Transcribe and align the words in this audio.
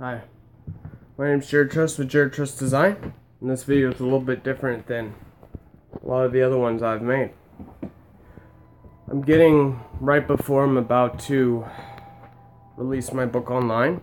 Hi, 0.00 0.22
my 1.16 1.28
name 1.28 1.38
is 1.38 1.48
Jared 1.48 1.70
Trust 1.70 2.00
with 2.00 2.08
Jared 2.08 2.32
Trust 2.32 2.58
Design, 2.58 3.14
and 3.40 3.48
this 3.48 3.62
video 3.62 3.92
is 3.92 4.00
a 4.00 4.02
little 4.02 4.18
bit 4.18 4.42
different 4.42 4.88
than 4.88 5.14
a 6.02 6.04
lot 6.04 6.24
of 6.24 6.32
the 6.32 6.42
other 6.42 6.58
ones 6.58 6.82
I've 6.82 7.00
made. 7.00 7.30
I'm 9.08 9.22
getting 9.22 9.78
right 10.00 10.26
before 10.26 10.64
I'm 10.64 10.76
about 10.76 11.20
to 11.20 11.64
release 12.76 13.12
my 13.12 13.24
book 13.24 13.52
online. 13.52 14.02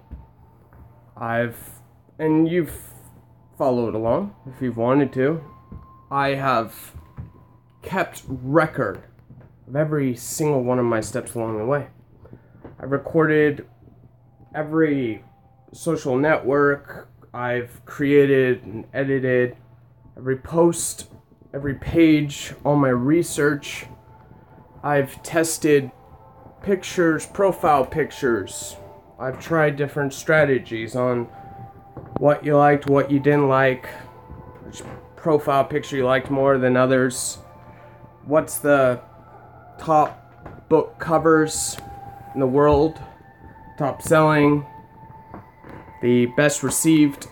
I've, 1.17 1.59
and 2.17 2.47
you've 2.47 2.73
followed 3.57 3.93
along 3.93 4.33
if 4.47 4.61
you've 4.61 4.77
wanted 4.77 5.11
to. 5.15 5.43
I 6.09 6.35
have 6.35 6.93
kept 7.81 8.23
record 8.29 9.03
of 9.67 9.75
every 9.75 10.15
single 10.15 10.63
one 10.63 10.79
of 10.79 10.85
my 10.85 11.01
steps 11.01 11.35
along 11.35 11.57
the 11.57 11.65
way. 11.65 11.87
I 12.79 12.85
recorded 12.85 13.67
every 14.55 15.25
social 15.71 16.17
network 16.17 17.07
I've 17.33 17.85
created 17.85 18.63
and 18.63 18.85
edited, 18.93 19.55
every 20.17 20.37
post, 20.37 21.07
every 21.53 21.75
page, 21.75 22.53
all 22.65 22.75
my 22.75 22.89
research. 22.89 23.85
I've 24.83 25.23
tested 25.23 25.91
pictures, 26.61 27.25
profile 27.25 27.85
pictures. 27.85 28.75
I've 29.17 29.39
tried 29.39 29.77
different 29.77 30.13
strategies 30.13 30.95
on 30.95 31.25
what 32.17 32.45
you 32.45 32.57
liked, 32.57 32.87
what 32.87 33.09
you 33.09 33.19
didn't 33.19 33.47
like, 33.47 33.87
which 34.65 34.81
profile 35.15 35.63
picture 35.63 35.95
you 35.97 36.05
liked 36.05 36.29
more 36.29 36.57
than 36.57 36.75
others. 36.75 37.37
What's 38.25 38.57
the 38.57 38.99
top 39.79 40.67
book 40.67 40.99
covers 40.99 41.77
in 42.33 42.41
the 42.41 42.47
world? 42.47 42.99
Top 43.77 44.01
selling, 44.01 44.65
the 46.01 46.25
best 46.37 46.63
received. 46.63 47.27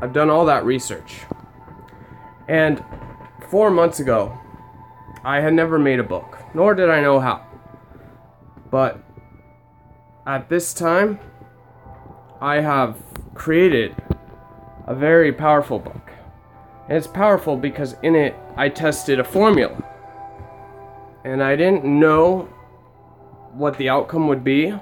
I've 0.00 0.12
done 0.12 0.30
all 0.30 0.44
that 0.46 0.64
research. 0.64 1.20
And 2.48 2.84
four 3.48 3.70
months 3.70 4.00
ago, 4.00 4.38
I 5.24 5.40
had 5.40 5.54
never 5.54 5.78
made 5.78 5.98
a 5.98 6.04
book, 6.04 6.38
nor 6.54 6.74
did 6.74 6.90
I 6.90 7.00
know 7.00 7.18
how. 7.18 7.44
But 8.70 9.02
at 10.26 10.48
this 10.48 10.72
time, 10.72 11.18
I 12.40 12.60
have 12.60 12.96
created 13.34 13.96
a 14.86 14.94
very 14.94 15.32
powerful 15.32 15.78
book. 15.78 16.10
And 16.88 16.96
it's 16.96 17.08
powerful 17.08 17.56
because 17.56 17.96
in 18.02 18.14
it, 18.14 18.36
I 18.56 18.68
tested 18.68 19.18
a 19.18 19.24
formula. 19.24 19.82
And 21.24 21.42
I 21.42 21.56
didn't 21.56 21.84
know 21.84 22.42
what 23.52 23.76
the 23.78 23.88
outcome 23.88 24.28
would 24.28 24.44
be, 24.44 24.72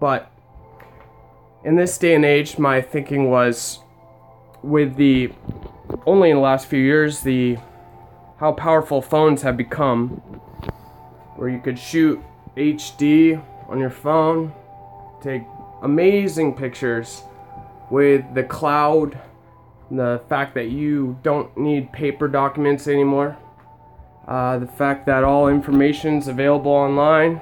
but 0.00 0.31
in 1.64 1.76
this 1.76 1.96
day 1.96 2.14
and 2.14 2.24
age, 2.24 2.58
my 2.58 2.80
thinking 2.80 3.30
was 3.30 3.80
with 4.62 4.96
the 4.96 5.32
only 6.06 6.30
in 6.30 6.36
the 6.36 6.42
last 6.42 6.66
few 6.66 6.80
years 6.80 7.20
the 7.20 7.56
how 8.38 8.52
powerful 8.52 9.00
phones 9.00 9.42
have 9.42 9.56
become 9.56 10.08
where 11.36 11.48
you 11.48 11.60
could 11.60 11.78
shoot 11.78 12.20
HD 12.56 13.42
on 13.68 13.78
your 13.78 13.90
phone, 13.90 14.52
take 15.20 15.42
amazing 15.82 16.54
pictures 16.54 17.22
with 17.90 18.22
the 18.34 18.42
cloud, 18.42 19.18
the 19.90 20.20
fact 20.28 20.54
that 20.54 20.70
you 20.70 21.18
don't 21.22 21.56
need 21.56 21.92
paper 21.92 22.26
documents 22.26 22.88
anymore, 22.88 23.36
uh, 24.26 24.58
the 24.58 24.66
fact 24.66 25.06
that 25.06 25.24
all 25.24 25.48
information 25.48 26.16
is 26.16 26.28
available 26.28 26.72
online, 26.72 27.40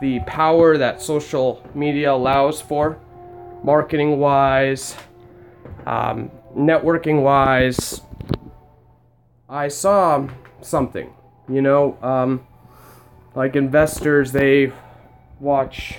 the 0.00 0.20
power 0.20 0.78
that 0.78 1.02
social 1.02 1.62
media 1.74 2.12
allows 2.12 2.60
for 2.60 2.98
marketing 3.62 4.18
wise, 4.18 4.96
um, 5.86 6.30
networking 6.56 7.22
wise, 7.22 8.00
I 9.48 9.68
saw 9.68 10.28
something. 10.60 11.12
You 11.48 11.62
know, 11.62 11.98
um, 12.02 12.46
like 13.34 13.56
investors, 13.56 14.32
they 14.32 14.72
watch 15.40 15.98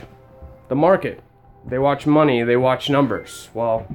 the 0.69 0.75
market, 0.75 1.21
they 1.65 1.77
watch 1.77 2.05
money, 2.05 2.43
they 2.43 2.55
watch 2.55 2.89
numbers. 2.89 3.49
Well, 3.53 3.87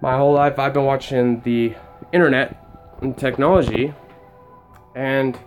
my 0.00 0.16
whole 0.16 0.34
life 0.34 0.58
I've 0.58 0.74
been 0.74 0.84
watching 0.84 1.40
the 1.40 1.74
internet 2.12 2.62
and 3.00 3.16
technology, 3.16 3.94
and 4.94 5.38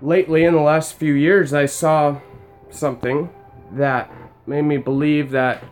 lately 0.00 0.44
in 0.44 0.54
the 0.54 0.60
last 0.60 0.94
few 0.94 1.12
years, 1.12 1.52
I 1.52 1.66
saw 1.66 2.20
something 2.70 3.28
that 3.72 4.10
made 4.46 4.62
me 4.62 4.76
believe 4.76 5.30
that 5.30 5.62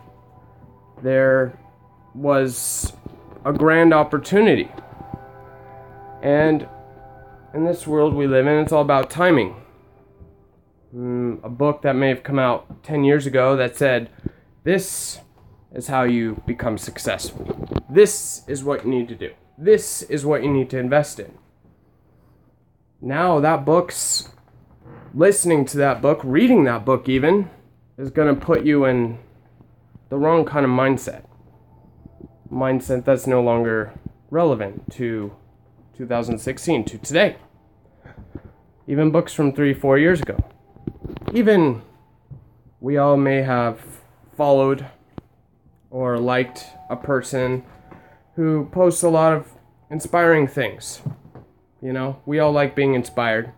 there 1.01 1.57
was 2.13 2.93
a 3.45 3.53
grand 3.53 3.93
opportunity. 3.93 4.69
And 6.21 6.67
in 7.53 7.65
this 7.65 7.87
world 7.87 8.13
we 8.13 8.27
live 8.27 8.47
in, 8.47 8.57
it's 8.59 8.71
all 8.71 8.81
about 8.81 9.09
timing. 9.09 9.55
Mm, 10.95 11.43
a 11.43 11.49
book 11.49 11.81
that 11.83 11.95
may 11.95 12.09
have 12.09 12.23
come 12.23 12.37
out 12.37 12.83
10 12.83 13.03
years 13.03 13.25
ago 13.25 13.55
that 13.55 13.77
said, 13.77 14.09
This 14.63 15.19
is 15.73 15.87
how 15.87 16.03
you 16.03 16.41
become 16.45 16.77
successful. 16.77 17.67
This 17.89 18.43
is 18.47 18.63
what 18.63 18.85
you 18.85 18.91
need 18.91 19.07
to 19.07 19.15
do. 19.15 19.31
This 19.57 20.01
is 20.03 20.25
what 20.25 20.43
you 20.43 20.51
need 20.51 20.69
to 20.71 20.77
invest 20.77 21.19
in. 21.19 21.37
Now, 22.99 23.39
that 23.39 23.65
book's 23.65 24.29
listening 25.13 25.65
to 25.65 25.77
that 25.77 26.01
book, 26.01 26.19
reading 26.23 26.65
that 26.65 26.85
book, 26.85 27.09
even, 27.09 27.49
is 27.97 28.11
going 28.11 28.33
to 28.33 28.39
put 28.39 28.63
you 28.63 28.85
in 28.85 29.17
the 30.11 30.17
wrong 30.17 30.43
kind 30.43 30.65
of 30.65 30.69
mindset. 30.69 31.23
Mindset 32.51 33.05
that's 33.05 33.25
no 33.25 33.41
longer 33.41 33.93
relevant 34.29 34.91
to 34.91 35.33
2016, 35.97 36.83
to 36.83 36.97
today. 36.97 37.37
Even 38.87 39.09
books 39.09 39.33
from 39.33 39.53
three, 39.53 39.73
four 39.73 39.97
years 39.97 40.19
ago. 40.19 40.37
Even 41.33 41.81
we 42.81 42.97
all 42.97 43.15
may 43.15 43.41
have 43.41 43.79
followed 44.35 44.85
or 45.89 46.17
liked 46.19 46.65
a 46.89 46.97
person 46.97 47.63
who 48.35 48.67
posts 48.73 49.03
a 49.03 49.09
lot 49.09 49.31
of 49.31 49.47
inspiring 49.89 50.45
things. 50.45 51.01
You 51.81 51.93
know, 51.93 52.21
we 52.25 52.39
all 52.39 52.51
like 52.51 52.75
being 52.75 52.95
inspired. 52.95 53.53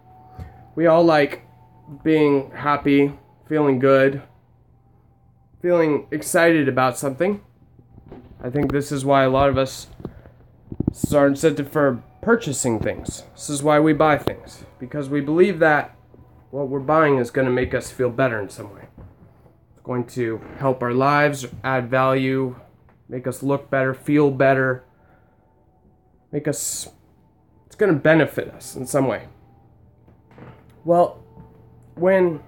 We 0.76 0.86
all 0.86 1.04
like 1.04 1.48
being 2.04 2.52
happy, 2.52 3.12
feeling 3.50 3.80
good, 3.80 4.22
feeling 5.64 6.06
excited 6.12 6.68
about 6.68 6.98
something. 6.98 7.40
I 8.44 8.50
think 8.50 8.74
this 8.74 8.92
is 8.92 9.06
why 9.06 9.24
a 9.24 9.30
lot 9.30 9.48
of 9.48 9.58
us 9.58 9.88
are 11.16 11.26
incentive 11.26 11.72
for 11.72 12.04
purchasing 12.22 12.82
things. 12.82 13.24
This 13.32 13.50
is 13.50 13.64
why 13.64 13.80
we 13.80 13.94
buy 13.94 14.18
things. 14.18 14.66
Because 14.78 15.08
we 15.08 15.22
believe 15.22 15.60
that 15.60 15.96
what 16.52 16.68
we're 16.68 16.82
buying 16.82 17.18
is 17.18 17.32
going 17.32 17.48
to 17.48 17.52
make 17.52 17.74
us 17.74 17.90
feel 17.90 18.10
better 18.10 18.42
in 18.42 18.50
some 18.50 18.76
way. 18.76 18.88
It's 19.72 19.86
going 19.86 20.06
to 20.08 20.42
help 20.60 20.84
our 20.84 20.94
lives, 20.94 21.48
add 21.64 21.90
value, 21.90 22.58
make 23.08 23.26
us 23.26 23.42
look 23.42 23.70
better, 23.70 23.94
feel 23.94 24.32
better, 24.32 24.84
make 26.34 26.46
us. 26.46 26.90
It's 27.68 27.78
going 27.78 27.94
to 27.94 27.98
benefit 27.98 28.50
us 28.50 28.76
in 28.76 28.86
some 28.86 29.08
way. 29.08 29.30
Well, 30.84 31.24
when 31.96 32.42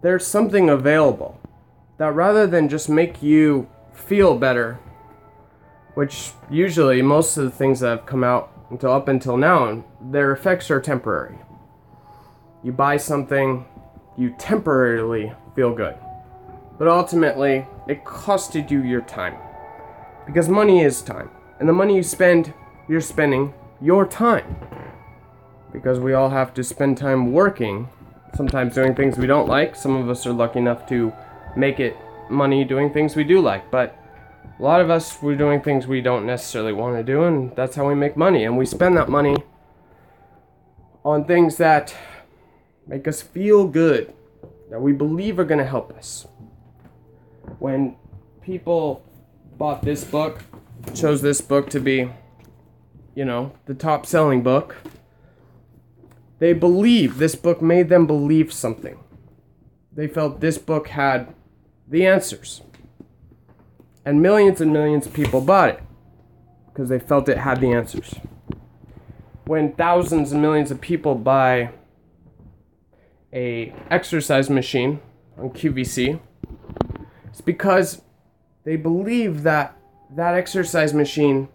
there's 0.00 0.24
something 0.24 0.70
available 0.70 1.37
that 1.98 2.14
rather 2.14 2.46
than 2.46 2.68
just 2.68 2.88
make 2.88 3.22
you 3.22 3.68
feel 3.92 4.38
better, 4.38 4.78
which 5.94 6.30
usually 6.48 7.02
most 7.02 7.36
of 7.36 7.44
the 7.44 7.50
things 7.50 7.80
that 7.80 7.90
have 7.90 8.06
come 8.06 8.24
out 8.24 8.52
until 8.70 8.92
up 8.92 9.08
until 9.08 9.36
now, 9.36 9.84
their 10.00 10.32
effects 10.32 10.70
are 10.70 10.80
temporary. 10.80 11.38
You 12.62 12.72
buy 12.72 12.96
something, 12.96 13.66
you 14.16 14.34
temporarily 14.38 15.32
feel 15.54 15.74
good. 15.74 15.96
But 16.78 16.86
ultimately, 16.86 17.66
it 17.88 18.04
costed 18.04 18.70
you 18.70 18.82
your 18.82 19.00
time. 19.00 19.36
Because 20.26 20.48
money 20.48 20.82
is 20.82 21.02
time. 21.02 21.30
And 21.58 21.68
the 21.68 21.72
money 21.72 21.96
you 21.96 22.02
spend, 22.02 22.54
you're 22.88 23.00
spending 23.00 23.52
your 23.80 24.06
time. 24.06 24.56
Because 25.72 25.98
we 25.98 26.14
all 26.14 26.30
have 26.30 26.54
to 26.54 26.62
spend 26.62 26.96
time 26.96 27.32
working, 27.32 27.88
sometimes 28.34 28.74
doing 28.74 28.94
things 28.94 29.18
we 29.18 29.26
don't 29.26 29.48
like. 29.48 29.74
Some 29.74 29.96
of 29.96 30.08
us 30.08 30.26
are 30.26 30.32
lucky 30.32 30.60
enough 30.60 30.86
to 30.88 31.12
make 31.56 31.80
it 31.80 31.96
money 32.30 32.64
doing 32.64 32.92
things 32.92 33.16
we 33.16 33.24
do 33.24 33.40
like, 33.40 33.70
but 33.70 33.96
a 34.58 34.62
lot 34.62 34.80
of 34.80 34.90
us 34.90 35.22
we're 35.22 35.36
doing 35.36 35.60
things 35.60 35.86
we 35.86 36.00
don't 36.00 36.26
necessarily 36.26 36.72
want 36.72 36.96
to 36.96 37.02
do, 37.02 37.24
and 37.24 37.54
that's 37.54 37.76
how 37.76 37.86
we 37.86 37.94
make 37.94 38.16
money. 38.16 38.44
And 38.44 38.58
we 38.58 38.66
spend 38.66 38.96
that 38.96 39.08
money 39.08 39.36
on 41.04 41.24
things 41.24 41.56
that 41.56 41.94
make 42.86 43.06
us 43.06 43.22
feel 43.22 43.66
good, 43.66 44.12
that 44.70 44.80
we 44.80 44.92
believe 44.92 45.38
are 45.38 45.44
going 45.44 45.58
to 45.58 45.66
help 45.66 45.96
us. 45.96 46.26
When 47.58 47.96
people 48.42 49.04
bought 49.56 49.82
this 49.82 50.04
book, 50.04 50.42
chose 50.94 51.22
this 51.22 51.40
book 51.40 51.70
to 51.70 51.80
be, 51.80 52.10
you 53.14 53.24
know, 53.24 53.52
the 53.66 53.74
top 53.74 54.06
selling 54.06 54.42
book, 54.42 54.76
they 56.38 56.52
believe 56.52 57.18
this 57.18 57.34
book 57.34 57.60
made 57.60 57.88
them 57.88 58.06
believe 58.06 58.52
something. 58.52 58.98
They 59.92 60.06
felt 60.06 60.40
this 60.40 60.58
book 60.58 60.88
had 60.88 61.34
the 61.88 62.06
answers. 62.06 62.62
And 64.04 64.22
millions 64.22 64.60
and 64.60 64.72
millions 64.72 65.06
of 65.06 65.12
people 65.12 65.40
bought 65.40 65.70
it 65.70 65.82
because 66.66 66.88
they 66.88 66.98
felt 66.98 67.28
it 67.28 67.38
had 67.38 67.60
the 67.60 67.72
answers. 67.72 68.14
When 69.44 69.72
thousands 69.72 70.32
and 70.32 70.40
millions 70.42 70.70
of 70.70 70.80
people 70.80 71.14
buy 71.14 71.70
a 73.32 73.74
exercise 73.90 74.48
machine 74.48 75.00
on 75.36 75.50
QVC, 75.50 76.20
it's 77.26 77.40
because 77.40 78.02
they 78.64 78.76
believe 78.76 79.42
that 79.42 79.76
that 80.10 80.34
exercise 80.34 80.94
machine 80.94 81.48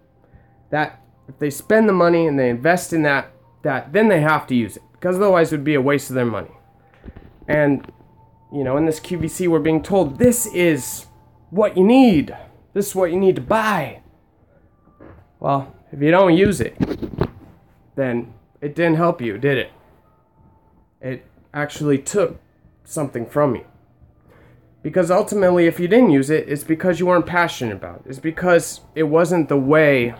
that 0.69 1.01
if 1.27 1.37
they 1.39 1.49
spend 1.49 1.87
the 1.87 1.93
money 1.93 2.27
and 2.27 2.37
they 2.37 2.49
invest 2.49 2.93
in 2.93 3.03
that 3.03 3.31
that 3.63 3.93
then 3.93 4.09
they 4.09 4.21
have 4.21 4.45
to 4.47 4.55
use 4.55 4.77
it 4.77 4.83
because 4.93 5.15
otherwise 5.15 5.51
it 5.51 5.57
would 5.57 5.63
be 5.63 5.75
a 5.75 5.81
waste 5.81 6.09
of 6.09 6.15
their 6.15 6.25
money. 6.25 6.51
And 7.47 7.91
you 8.53 8.63
know, 8.63 8.77
in 8.77 8.85
this 8.85 8.99
QVC 8.99 9.47
we're 9.47 9.59
being 9.59 9.81
told 9.81 10.19
this 10.19 10.45
is 10.45 11.07
what 11.49 11.75
you 11.75 11.83
need. 11.83 12.35
This 12.73 12.89
is 12.89 12.95
what 12.95 13.11
you 13.11 13.19
need 13.19 13.35
to 13.35 13.41
buy. 13.41 14.01
Well, 15.39 15.75
if 15.91 16.01
you 16.01 16.11
don't 16.11 16.35
use 16.35 16.61
it, 16.61 16.77
then 17.95 18.33
it 18.61 18.75
didn't 18.75 18.95
help 18.95 19.21
you, 19.21 19.37
did 19.37 19.57
it? 19.57 19.71
It 21.01 21.25
actually 21.53 21.97
took 21.97 22.39
something 22.83 23.25
from 23.25 23.55
you. 23.55 23.65
Because 24.81 25.09
ultimately, 25.09 25.65
if 25.65 25.79
you 25.79 25.87
didn't 25.87 26.11
use 26.11 26.29
it, 26.29 26.47
it's 26.47 26.63
because 26.63 26.99
you 26.99 27.05
weren't 27.05 27.25
passionate 27.25 27.75
about 27.75 28.01
it. 28.01 28.09
It's 28.09 28.19
because 28.19 28.81
it 28.95 29.03
wasn't 29.03 29.49
the 29.49 29.57
way 29.57 30.13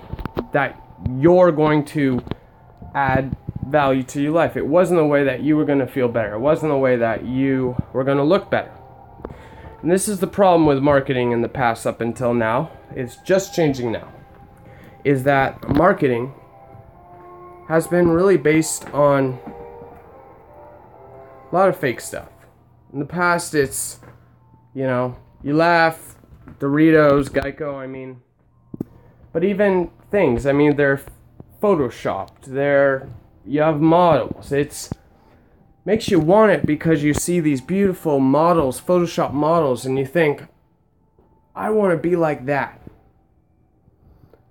that 0.53 0.81
you're 1.19 1.51
going 1.51 1.83
to 1.85 2.23
add 2.95 3.35
value 3.67 4.03
to 4.03 4.21
your 4.21 4.31
life. 4.31 4.55
It 4.57 4.67
wasn't 4.67 4.99
the 4.99 5.05
way 5.05 5.23
that 5.23 5.41
you 5.41 5.55
were 5.57 5.65
going 5.65 5.79
to 5.79 5.87
feel 5.87 6.07
better. 6.07 6.33
It 6.33 6.39
wasn't 6.39 6.71
the 6.71 6.77
way 6.77 6.95
that 6.97 7.25
you 7.25 7.75
were 7.93 8.03
going 8.03 8.17
to 8.17 8.23
look 8.23 8.49
better. 8.49 8.71
And 9.81 9.91
this 9.91 10.07
is 10.07 10.19
the 10.19 10.27
problem 10.27 10.65
with 10.65 10.79
marketing 10.79 11.31
in 11.31 11.41
the 11.41 11.49
past 11.49 11.85
up 11.85 11.99
until 11.99 12.33
now. 12.33 12.71
It's 12.95 13.17
just 13.17 13.53
changing 13.53 13.91
now. 13.91 14.11
Is 15.03 15.23
that 15.23 15.67
marketing 15.75 16.33
has 17.67 17.87
been 17.87 18.09
really 18.09 18.37
based 18.37 18.85
on 18.89 19.39
a 21.51 21.55
lot 21.55 21.69
of 21.69 21.77
fake 21.77 22.01
stuff. 22.01 22.29
In 22.91 22.99
the 22.99 23.05
past, 23.05 23.53
it's, 23.53 23.99
you 24.73 24.83
know, 24.83 25.15
you 25.43 25.55
laugh, 25.55 26.15
Doritos, 26.59 27.29
Geico, 27.29 27.75
I 27.75 27.87
mean. 27.87 28.21
But 29.31 29.43
even 29.43 29.89
things, 30.11 30.45
I 30.45 30.51
mean, 30.51 30.75
they're 30.75 31.01
photoshopped, 31.61 32.45
they're, 32.45 33.09
you 33.45 33.61
have 33.61 33.79
models. 33.81 34.51
It's, 34.51 34.89
makes 35.85 36.09
you 36.09 36.19
want 36.19 36.51
it 36.51 36.65
because 36.65 37.03
you 37.03 37.13
see 37.13 37.39
these 37.39 37.61
beautiful 37.61 38.19
models, 38.19 38.79
Photoshop 38.79 39.33
models, 39.33 39.85
and 39.85 39.97
you 39.97 40.05
think, 40.05 40.47
I 41.55 41.69
want 41.69 41.91
to 41.91 41.97
be 41.97 42.15
like 42.15 42.45
that. 42.45 42.81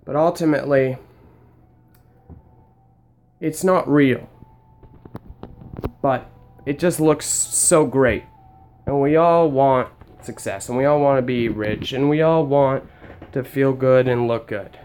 But 0.05 0.15
ultimately, 0.15 0.97
it's 3.39 3.63
not 3.63 3.89
real. 3.89 4.29
But 6.01 6.29
it 6.65 6.79
just 6.79 6.99
looks 6.99 7.25
so 7.25 7.85
great. 7.85 8.23
And 8.85 9.01
we 9.01 9.15
all 9.15 9.49
want 9.49 9.89
success, 10.21 10.69
and 10.69 10.77
we 10.77 10.85
all 10.85 10.99
want 10.99 11.17
to 11.17 11.21
be 11.21 11.49
rich, 11.49 11.93
and 11.93 12.09
we 12.09 12.21
all 12.21 12.45
want 12.45 12.87
to 13.31 13.43
feel 13.43 13.73
good 13.73 14.07
and 14.07 14.27
look 14.27 14.47
good. 14.47 14.77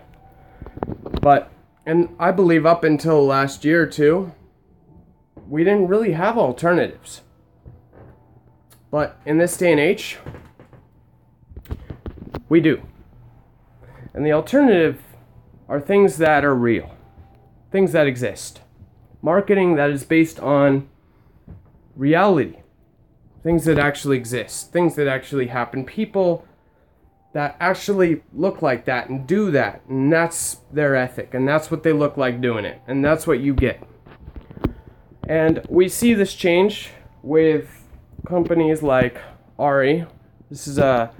But, 1.20 1.50
and 1.88 2.14
I 2.18 2.32
believe 2.32 2.66
up 2.66 2.84
until 2.84 3.24
last 3.24 3.64
year, 3.64 3.86
too, 3.86 4.34
we 5.48 5.64
didn't 5.64 5.88
really 5.88 6.12
have 6.12 6.36
alternatives. 6.36 7.22
But 8.90 9.18
in 9.24 9.38
this 9.38 9.56
day 9.56 9.72
and 9.72 9.80
age, 9.80 10.18
we 12.50 12.60
do. 12.60 12.82
And 14.12 14.26
the 14.26 14.32
alternative 14.32 15.00
are 15.66 15.80
things 15.80 16.18
that 16.18 16.44
are 16.44 16.54
real, 16.54 16.94
things 17.72 17.92
that 17.92 18.06
exist. 18.06 18.60
Marketing 19.22 19.76
that 19.76 19.88
is 19.88 20.04
based 20.04 20.38
on 20.40 20.90
reality, 21.96 22.56
things 23.42 23.64
that 23.64 23.78
actually 23.78 24.18
exist, 24.18 24.72
things 24.74 24.94
that 24.96 25.08
actually 25.08 25.46
happen, 25.46 25.86
people 25.86 26.46
that 27.38 27.56
actually 27.60 28.20
look 28.34 28.62
like 28.62 28.84
that 28.86 29.08
and 29.08 29.24
do 29.24 29.52
that. 29.52 29.80
And 29.88 30.12
that's 30.12 30.56
their 30.72 30.96
ethic, 30.96 31.34
and 31.34 31.46
that's 31.46 31.70
what 31.70 31.84
they 31.84 31.92
look 31.92 32.16
like 32.16 32.40
doing 32.40 32.64
it, 32.64 32.82
and 32.88 33.04
that's 33.04 33.28
what 33.28 33.38
you 33.38 33.54
get. 33.54 33.80
And 35.28 35.64
we 35.68 35.88
see 35.88 36.14
this 36.14 36.34
change 36.34 36.90
with 37.22 37.84
companies 38.26 38.82
like 38.82 39.20
Aerie. 39.56 40.04
This 40.50 40.66
is 40.66 40.78
a, 40.78 41.12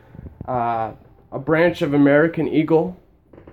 uh, 0.48 0.94
a 1.30 1.38
branch 1.38 1.82
of 1.82 1.94
American 1.94 2.48
Eagle 2.48 2.96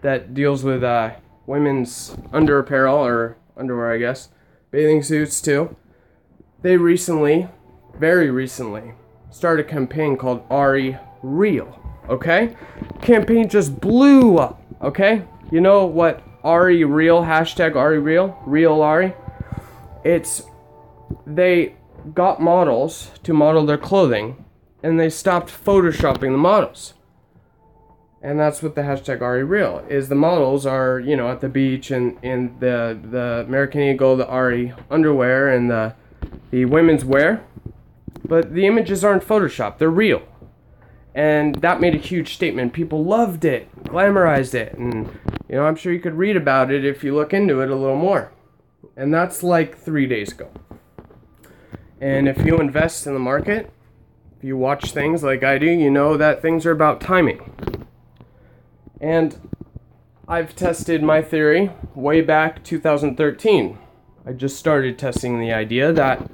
that 0.02 0.34
deals 0.34 0.64
with 0.64 0.84
uh, 0.84 1.12
women's 1.46 2.18
under 2.34 2.58
apparel 2.58 2.98
or 2.98 3.38
underwear, 3.56 3.92
I 3.92 4.00
guess, 4.00 4.30
bathing 4.72 5.04
suits 5.04 5.40
too. 5.40 5.76
They 6.64 6.78
recently, 6.78 7.48
very 8.00 8.32
recently, 8.32 8.94
started 9.30 9.68
a 9.68 9.70
campaign 9.70 10.18
called 10.18 10.44
Aerie 10.50 10.98
Real. 11.22 11.85
Okay, 12.10 12.56
campaign 13.02 13.50
just 13.50 13.80
blew 13.80 14.38
up. 14.38 14.62
Okay, 14.82 15.24
you 15.52 15.62
know 15.62 15.86
what 15.86 16.24
Aerie 16.44 16.84
Real 16.84 17.24
hashtag 17.24 17.76
Aerie 17.76 18.00
Real 18.00 18.40
Real 18.46 18.84
Aerie 18.84 19.14
it's 20.06 20.44
they 21.26 21.76
got 22.14 22.40
models 22.40 23.12
to 23.24 23.34
model 23.34 23.66
their 23.66 23.78
clothing 23.78 24.46
and 24.84 25.00
they 25.00 25.10
stopped 25.10 25.50
photoshopping 25.50 26.32
the 26.32 26.38
models. 26.38 26.94
And 28.22 28.40
that's 28.40 28.62
what 28.62 28.76
the 28.76 28.82
hashtag 28.82 29.22
Aerie 29.22 29.44
Real 29.44 29.84
is. 29.90 30.10
The 30.10 30.16
models 30.16 30.66
are, 30.66 31.00
you 31.00 31.16
know, 31.16 31.30
at 31.30 31.42
the 31.42 31.50
beach 31.50 31.92
and 31.92 32.18
in 32.24 32.56
the 32.60 32.98
the 33.04 33.44
American 33.48 33.82
Eagle, 33.82 34.16
the 34.16 34.32
Aerie 34.32 34.74
underwear, 34.90 35.50
and 35.50 35.70
the 35.70 35.96
the 36.50 36.66
women's 36.66 37.06
wear, 37.06 37.44
but 38.24 38.54
the 38.54 38.66
images 38.66 39.04
aren't 39.04 39.24
photoshopped; 39.24 39.78
they're 39.78 39.90
real, 39.90 40.24
and 41.16 41.56
that 41.56 41.82
made 41.82 41.96
a 41.96 41.98
huge 41.98 42.36
statement. 42.36 42.74
People 42.74 43.04
loved 43.04 43.44
it, 43.46 43.74
glamorized 43.86 44.54
it, 44.54 44.78
and 44.78 45.08
you 45.50 45.56
know, 45.56 45.66
I'm 45.66 45.76
sure 45.76 45.92
you 45.92 46.00
could 46.00 46.14
read 46.14 46.38
about 46.38 46.72
it 46.72 46.86
if 46.86 47.04
you 47.04 47.16
look 47.16 47.34
into 47.34 47.62
it 47.62 47.72
a 47.72 47.76
little 47.76 47.96
more 47.96 48.32
and 48.96 49.14
that's 49.14 49.44
like 49.44 49.78
three 49.78 50.08
days 50.08 50.32
ago. 50.32 50.50
And 52.00 52.28
if 52.28 52.46
you 52.46 52.60
invest 52.60 53.08
in 53.08 53.14
the 53.14 53.20
market, 53.20 53.72
if 54.38 54.44
you 54.44 54.58
watch 54.58 54.92
things 54.92 55.24
like 55.24 55.44
I 55.44 55.58
do, 55.58 55.70
you 55.70 55.90
know 55.90 56.18
that 56.18 56.42
things 56.42 56.66
are 56.66 56.72
about 56.72 57.02
timing. 57.02 57.88
And 59.02 59.50
I've 60.28 60.56
tested 60.56 61.04
my 61.04 61.22
theory 61.22 61.72
way 61.94 62.22
back 62.22 62.64
2013. 62.64 63.78
I 64.26 64.34
just 64.34 64.58
started 64.58 64.98
testing 64.98 65.40
the 65.40 65.54
idea 65.54 65.94
that 65.94 66.30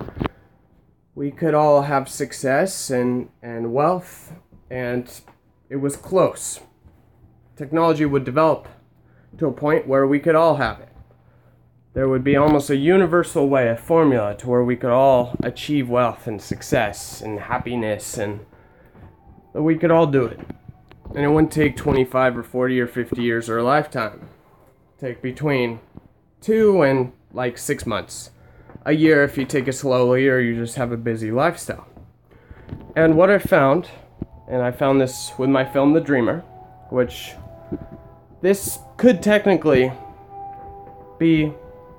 we 1.14 1.30
could 1.30 1.54
all 1.54 1.84
have 1.84 2.08
success 2.08 2.90
and, 2.90 3.30
and 3.42 3.74
wealth, 3.74 4.34
and 4.72 5.22
it 5.70 5.76
was 5.76 5.96
close. 5.96 6.62
Technology 7.56 8.06
would 8.06 8.24
develop 8.24 8.68
to 9.38 9.46
a 9.46 9.52
point 9.52 9.88
where 9.88 10.08
we 10.08 10.20
could 10.20 10.36
all 10.36 10.56
have 10.56 10.80
it 10.80 10.92
there 11.94 12.08
would 12.08 12.24
be 12.24 12.38
almost 12.38 12.70
a 12.70 12.78
universal 12.78 13.50
way, 13.50 13.68
a 13.68 13.76
formula 13.76 14.36
to 14.36 14.48
where 14.48 14.64
we 14.64 14.78
could 14.78 14.92
all 14.92 15.36
achieve 15.44 15.90
wealth 15.90 16.26
and 16.26 16.42
success 16.42 17.22
and 17.22 17.40
happiness 17.40 18.18
and 18.18 18.46
that 19.54 19.62
we 19.62 19.76
could 19.76 19.92
all 19.92 20.08
do 20.08 20.26
it. 20.26 20.40
And 21.14 21.26
it 21.26 21.28
wouldn't 21.28 21.52
take 21.52 21.76
25 21.76 22.38
or 22.38 22.44
40 22.44 22.80
or 22.80 22.88
50 22.88 23.22
years 23.22 23.50
or 23.50 23.58
a 23.58 23.64
lifetime. 23.64 24.30
Take 24.98 25.22
between 25.22 25.82
two 26.40 26.82
and 26.82 27.12
like 27.34 27.58
six 27.58 27.86
months. 27.86 28.32
A 28.86 28.94
year 28.94 29.24
if 29.24 29.38
you 29.38 29.46
take 29.46 29.68
it 29.68 29.74
slowly 29.74 30.30
or 30.30 30.40
you 30.40 30.56
just 30.56 30.78
have 30.78 30.94
a 30.94 30.98
busy 30.98 31.30
lifestyle. 31.30 31.88
And 32.96 33.18
what 33.18 33.30
I 33.30 33.38
found, 33.38 33.90
and 34.52 34.62
I 34.62 34.72
found 34.72 35.00
this 35.00 35.32
with 35.38 35.50
my 35.50 35.64
film 35.64 35.94
The 35.94 36.02
Dreamer, 36.02 36.42
which 36.90 37.34
this 38.42 38.80
could 38.98 39.24
technically 39.24 39.92
be 41.18 41.54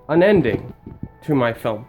an 0.08 0.22
ending 0.22 0.74
to 1.22 1.34
my 1.34 1.54
film. 1.54 1.86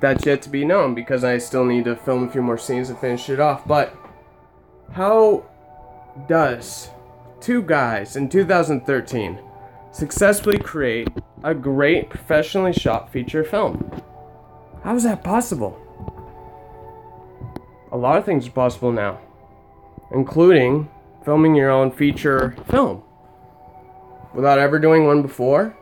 That's 0.00 0.24
yet 0.24 0.40
to 0.42 0.48
be 0.48 0.64
known 0.64 0.94
because 0.94 1.22
I 1.22 1.36
still 1.36 1.64
need 1.64 1.84
to 1.84 1.96
film 1.96 2.28
a 2.28 2.32
few 2.32 2.40
more 2.40 2.56
scenes 2.56 2.88
and 2.88 2.98
finish 2.98 3.28
it 3.28 3.40
off. 3.40 3.66
But 3.66 3.94
how 4.92 5.44
does 6.28 6.88
two 7.40 7.62
guys 7.62 8.16
in 8.16 8.30
2013 8.30 9.38
successfully 9.92 10.58
create 10.58 11.08
a 11.44 11.54
great 11.54 12.08
professionally 12.08 12.72
shot 12.72 13.12
feature 13.12 13.44
film? 13.44 14.02
How 14.82 14.94
is 14.94 15.02
that 15.02 15.22
possible? 15.22 15.78
A 17.92 17.96
lot 17.96 18.16
of 18.16 18.24
things 18.24 18.46
are 18.46 18.52
possible 18.52 18.92
now, 18.92 19.18
including 20.12 20.88
filming 21.24 21.54
your 21.54 21.70
own 21.70 21.90
feature 21.90 22.56
film 22.70 23.02
without 24.34 24.58
ever 24.58 24.78
doing 24.78 25.06
one 25.06 25.22
before 25.22 25.76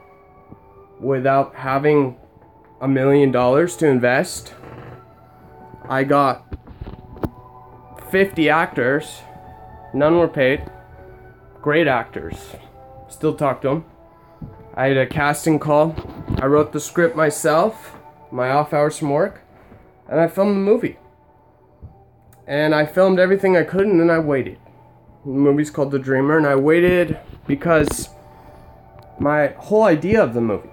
without 1.00 1.54
having 1.54 2.16
a 2.80 2.88
million 2.88 3.30
dollars 3.30 3.76
to 3.76 3.87
invest. 3.87 4.54
I 5.88 6.04
got 6.04 6.45
50 8.11 8.49
actors, 8.49 9.21
none 9.95 10.18
were 10.18 10.28
paid. 10.28 10.71
great 11.62 11.88
actors. 11.88 12.37
Still 13.09 13.35
talk 13.35 13.61
to 13.62 13.68
them. 13.68 13.85
I 14.75 14.87
had 14.88 14.97
a 14.97 15.06
casting 15.06 15.59
call. 15.59 15.97
I 16.38 16.47
wrote 16.47 16.73
the 16.73 16.80
script 16.80 17.16
myself, 17.16 17.99
my 18.30 18.50
off 18.50 18.73
hours 18.73 18.99
from 18.99 19.11
work, 19.11 19.42
and 20.09 20.21
I 20.21 20.28
filmed 20.28 20.54
the 20.54 20.61
movie. 20.61 20.99
And 22.47 22.75
I 22.75 22.87
filmed 22.87 23.19
everything 23.19 23.57
I 23.57 23.65
could, 23.65 23.87
and 23.87 24.00
then 24.00 24.11
I 24.11 24.19
waited. 24.19 24.59
The 25.25 25.33
movie's 25.33 25.71
called 25.71 25.91
The 25.91 25.99
Dreamer, 25.99 26.37
and 26.37 26.47
I 26.47 26.55
waited 26.55 27.19
because 27.47 28.09
my 29.19 29.49
whole 29.59 29.83
idea 29.85 30.23
of 30.23 30.35
the 30.35 30.41
movie 30.41 30.69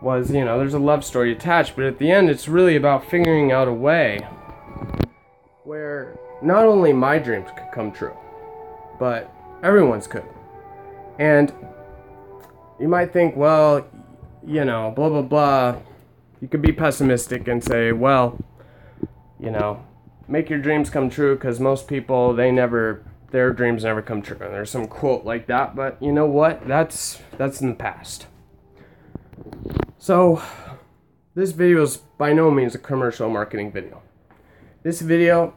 was, 0.00 0.30
you 0.30 0.44
know, 0.44 0.58
there's 0.58 0.74
a 0.74 0.78
love 0.78 1.04
story 1.04 1.32
attached, 1.32 1.76
but 1.76 1.84
at 1.84 1.98
the 1.98 2.10
end, 2.10 2.30
it's 2.30 2.48
really 2.48 2.76
about 2.76 3.04
figuring 3.04 3.52
out 3.52 3.68
a 3.68 3.72
way 3.72 4.26
where 5.64 6.18
not 6.42 6.64
only 6.64 6.92
my 6.92 7.18
dreams 7.18 7.48
could 7.56 7.70
come 7.72 7.90
true, 7.92 8.16
but 8.98 9.30
everyone's 9.62 10.06
could. 10.06 10.24
And 11.18 11.52
you 12.78 12.88
might 12.88 13.12
think, 13.12 13.36
well, 13.36 13.86
you 14.46 14.64
know, 14.64 14.92
blah, 14.94 15.08
blah, 15.08 15.22
blah. 15.22 15.76
You 16.40 16.48
could 16.48 16.62
be 16.62 16.72
pessimistic 16.72 17.48
and 17.48 17.62
say, 17.64 17.92
well, 17.92 18.38
you 19.40 19.50
know, 19.50 19.84
make 20.28 20.50
your 20.50 20.58
dreams 20.58 20.90
come 20.90 21.10
true 21.10 21.34
because 21.34 21.60
most 21.60 21.88
people, 21.88 22.34
they 22.34 22.50
never, 22.50 23.02
their 23.30 23.52
dreams 23.52 23.84
never 23.84 24.02
come 24.02 24.22
true. 24.22 24.38
And 24.40 24.52
there's 24.52 24.70
some 24.70 24.86
quote 24.86 25.24
like 25.24 25.46
that, 25.46 25.76
but 25.76 26.00
you 26.02 26.12
know 26.12 26.26
what? 26.26 26.66
That's, 26.66 27.20
that's 27.36 27.60
in 27.60 27.68
the 27.68 27.74
past. 27.74 28.26
So, 29.98 30.42
this 31.34 31.52
video 31.52 31.82
is 31.82 31.98
by 32.18 32.32
no 32.32 32.50
means 32.50 32.74
a 32.74 32.78
commercial 32.78 33.28
marketing 33.28 33.72
video. 33.72 34.02
This 34.82 35.00
video 35.00 35.54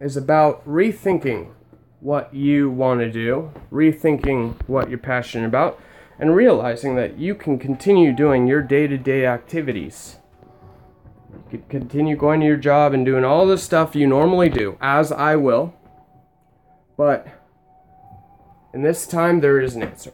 is 0.00 0.16
about 0.16 0.66
rethinking 0.66 1.52
what 2.00 2.32
you 2.34 2.70
want 2.70 3.00
to 3.00 3.10
do, 3.10 3.50
rethinking 3.72 4.54
what 4.68 4.90
you're 4.90 4.98
passionate 4.98 5.46
about, 5.46 5.80
and 6.18 6.36
realizing 6.36 6.94
that 6.96 7.18
you 7.18 7.34
can 7.34 7.58
continue 7.58 8.12
doing 8.12 8.46
your 8.46 8.62
day 8.62 8.86
to 8.86 8.96
day 8.96 9.26
activities. 9.26 10.16
Continue 11.68 12.16
going 12.16 12.40
to 12.40 12.46
your 12.46 12.56
job 12.56 12.92
and 12.92 13.06
doing 13.06 13.24
all 13.24 13.46
the 13.46 13.58
stuff 13.58 13.94
you 13.94 14.06
normally 14.06 14.48
do, 14.48 14.76
as 14.80 15.12
I 15.12 15.36
will. 15.36 15.74
But 16.96 17.28
in 18.74 18.82
this 18.82 19.06
time, 19.06 19.40
there 19.40 19.60
is 19.60 19.76
an 19.76 19.82
answer. 19.82 20.12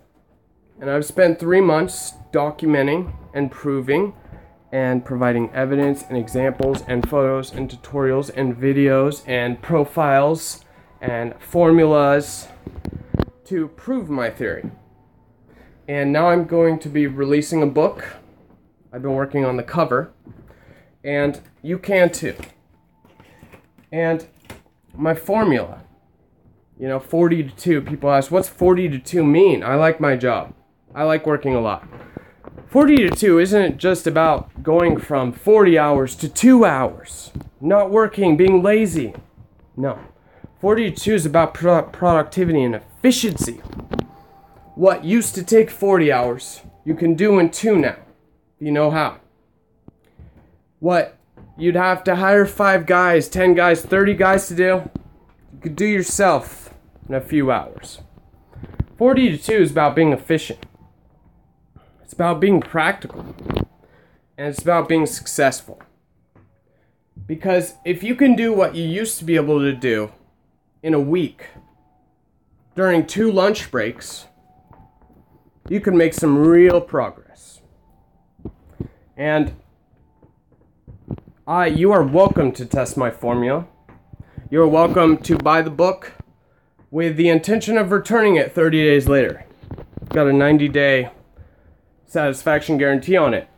And 0.81 0.91
I've 0.91 1.05
spent 1.05 1.39
three 1.39 1.61
months 1.61 2.15
documenting 2.33 3.15
and 3.33 3.51
proving 3.51 4.15
and 4.73 5.05
providing 5.05 5.51
evidence 5.53 6.05
and 6.09 6.17
examples 6.17 6.83
and 6.89 7.09
photos 7.09 7.53
and 7.53 7.71
tutorials 7.71 8.31
and 8.35 8.57
videos 8.57 9.23
and 9.29 9.61
profiles 9.62 10.65
and 11.01 11.35
formulas 11.39 12.49
to 13.45 13.69
prove 13.69 14.09
my 14.09 14.31
theory. 14.31 14.71
And 15.87 16.12
now 16.12 16.31
I'm 16.31 16.45
going 16.45 16.79
to 16.81 16.89
be 16.89 17.07
releasing 17.07 17.62
a 17.62 17.67
book. 17.67 18.17
I've 18.93 19.03
been 19.03 19.15
working 19.15 19.45
on 19.45 19.57
the 19.57 19.62
cover, 19.62 20.12
and 21.05 21.41
you 21.63 21.79
can 21.79 22.11
too. 22.11 22.35
And 23.91 24.27
my 24.95 25.15
formula, 25.15 25.83
you 26.79 26.89
know, 26.89 26.99
40 26.99 27.45
to 27.45 27.57
2, 27.57 27.83
people 27.83 28.11
ask, 28.11 28.31
what's 28.31 28.49
40 28.49 28.89
to 28.91 28.99
2 28.99 29.25
mean? 29.25 29.63
I 29.63 29.75
like 29.75 30.01
my 30.01 30.17
job. 30.17 30.55
I 30.95 31.05
like 31.05 31.27
working 31.27 31.55
a 31.55 31.61
lot. 31.61 31.87
40 32.69 32.97
to 33.09 33.11
2 33.11 33.39
isn't 33.39 33.77
just 33.77 34.07
about 34.07 34.63
going 34.63 34.99
from 34.99 35.33
40 35.33 35.79
hours 35.79 36.17
to 36.17 36.29
2 36.29 36.65
hours, 36.65 37.31
not 37.61 37.91
working, 37.91 38.37
being 38.37 38.63
lazy. 38.63 39.15
No. 39.77 39.99
40 40.61 40.91
to 40.91 40.97
2 40.97 41.15
is 41.15 41.27
about 41.27 41.55
pro- 41.55 41.83
productivity 41.83 42.63
and 42.63 42.75
efficiency. 42.75 43.61
What 44.75 45.05
used 45.05 45.35
to 45.35 45.43
take 45.43 45.71
40 45.71 46.11
hours, 46.11 46.63
you 46.85 46.95
can 46.95 47.15
do 47.15 47.39
in 47.39 47.51
2 47.51 47.77
now. 47.77 47.97
You 48.59 48.73
know 48.73 48.91
how. 48.91 49.22
What 50.83 51.17
you'd 51.57 51.77
have 51.77 52.03
to 52.03 52.17
hire 52.17 52.45
5 52.45 52.87
guys, 52.87 53.29
10 53.29 53.55
guys, 53.55 53.83
30 53.83 54.15
guys 54.15 54.49
to 54.49 54.55
do, 54.57 54.91
you 55.53 55.61
could 55.61 55.77
do 55.77 55.87
yourself 55.87 56.75
in 57.09 57.15
a 57.15 57.21
few 57.21 57.53
hours. 57.53 58.01
40 58.99 59.37
to 59.37 59.39
2 59.39 59.53
is 59.53 59.71
about 59.71 59.95
being 59.95 60.12
efficient. 60.12 60.67
It's 62.03 62.12
about 62.12 62.41
being 62.41 62.61
practical. 62.61 63.37
And 64.37 64.49
it's 64.49 64.61
about 64.61 64.89
being 64.89 65.07
successful. 65.07 65.81
Because 67.29 67.75
if 67.85 68.03
you 68.03 68.17
can 68.17 68.35
do 68.35 68.53
what 68.53 68.75
you 68.75 68.83
used 68.83 69.21
to 69.21 69.25
be 69.25 69.37
able 69.37 69.61
to 69.61 69.73
do 69.73 70.11
in 70.83 70.95
a 70.95 71.01
week 71.01 71.47
during 72.75 73.07
two 73.07 73.31
lunch 73.31 73.71
breaks, 73.71 74.27
you 75.69 75.79
can 75.79 75.97
make 75.97 76.12
some 76.12 76.37
real 76.37 76.81
progress. 76.81 77.61
And 79.17 79.55
I, 81.47 81.67
you 81.67 81.91
are 81.91 82.05
welcome 82.05 82.53
to 82.53 82.65
test 82.65 82.97
my 82.97 83.11
formula. 83.11 83.67
You're 84.49 84.69
welcome 84.69 85.17
to 85.19 85.37
buy 85.37 85.61
the 85.63 85.71
book 85.71 86.13
with 86.93 87.17
the 87.17 87.29
intention 87.29 87.77
of 87.77 87.91
returning 87.91 88.37
it 88.37 88.55
30 88.55 88.81
days 88.85 89.09
later. 89.09 89.45
Got 90.11 90.29
a 90.29 90.33
90 90.33 90.69
day 90.69 91.11
satisfaction 92.07 92.79
guarantee 92.79 93.17
on 93.17 93.35
it. 93.35 93.49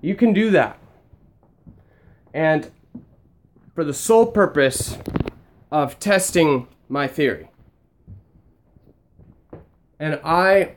You 0.00 0.14
can 0.14 0.32
do 0.32 0.52
that. 0.52 0.78
And 2.32 2.70
for 3.74 3.82
the 3.82 3.92
sole 3.92 4.26
purpose 4.26 4.96
of 5.72 5.98
testing 5.98 6.68
my 6.88 7.08
theory. 7.08 7.48
And 9.98 10.20
I 10.22 10.76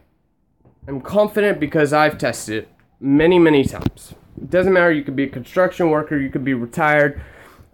am 0.88 1.02
confident 1.02 1.60
because 1.60 1.94
I've 1.94 2.18
tested 2.18 2.64
it 2.64 2.70
many, 3.00 3.38
many 3.38 3.64
times. 3.64 4.16
Doesn't 4.50 4.74
matter, 4.74 4.92
you 4.92 5.04
could 5.04 5.16
be 5.16 5.24
a 5.24 5.30
construction 5.30 5.90
worker, 5.90 6.18
you 6.18 6.30
could 6.30 6.44
be 6.44 6.54
retired, 6.54 7.22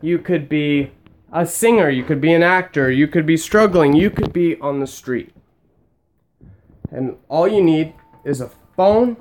you 0.02 0.20
could 0.20 0.48
be 0.48 0.92
a 1.32 1.46
singer, 1.46 1.90
you 1.90 2.04
could 2.04 2.22
be 2.22 2.34
an 2.34 2.44
actor, 2.44 2.92
you 2.92 3.08
could 3.08 3.26
be 3.26 3.38
struggling, 3.38 3.94
you 3.96 4.10
could 4.10 4.32
be 4.34 4.60
on 4.60 4.80
the 4.80 4.88
street. 4.88 5.34
And 6.92 7.18
all 7.28 7.48
you 7.48 7.64
need 7.64 7.94
is 8.24 8.42
a 8.42 8.50
phone, 8.76 9.18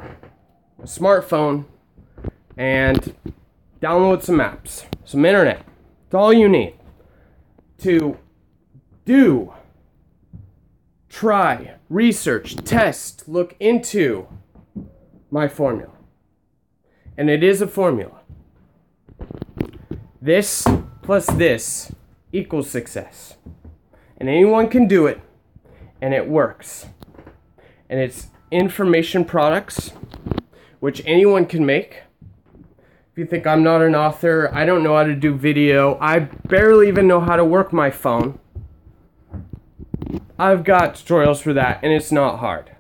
a 0.79 0.85
smartphone, 0.85 1.65
and 2.57 3.15
download 3.81 4.23
some 4.23 4.39
apps, 4.39 4.85
some 5.05 5.25
internet. 5.25 5.65
It's 6.07 6.15
all 6.15 6.33
you 6.33 6.49
need 6.49 6.75
to 7.79 8.19
do, 9.05 9.55
try, 11.09 11.75
research, 11.89 12.57
test, 12.57 13.29
look 13.29 13.55
into 13.61 14.27
my 15.31 15.49
formula. 15.49 15.98
And 17.19 17.29
it 17.29 17.43
is 17.43 17.61
a 17.61 17.67
formula. 17.67 18.21
This 20.23 20.65
plus 21.03 21.27
this 21.27 21.93
equals 22.33 22.71
success. 22.71 23.37
And 24.17 24.29
anyone 24.29 24.69
can 24.69 24.87
do 24.87 25.07
it, 25.07 25.21
and 26.01 26.15
it 26.15 26.29
works. 26.29 26.87
And 27.91 27.99
it's 27.99 28.29
information 28.53 29.25
products, 29.25 29.93
which 30.79 31.03
anyone 31.05 31.47
can 31.47 31.67
make. 31.67 32.03
If 33.11 33.19
you 33.19 33.27
think 33.27 33.49
I'm 33.49 33.65
not 33.65 33.83
an 33.83 33.97
author, 33.97 34.49
I 34.55 34.65
don't 34.65 34.85
know 34.85 34.97
how 34.97 35.03
to 35.03 35.17
do 35.17 35.35
video, 35.35 35.99
I 36.01 36.21
barely 36.21 36.87
even 36.87 37.09
know 37.09 37.21
how 37.21 37.35
to 37.35 37.45
work 37.45 37.73
my 37.73 37.91
phone. 37.91 38.39
I've 40.39 40.63
got 40.63 40.95
tutorials 40.95 41.43
for 41.43 41.53
that, 41.53 41.81
and 41.83 41.93
it's 41.93 42.13
not 42.13 42.39
hard. 42.39 42.71